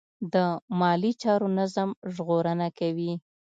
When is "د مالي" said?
0.33-1.11